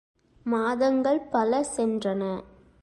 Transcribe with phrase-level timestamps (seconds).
[0.45, 2.23] மாதங்கள் பல சென்றன.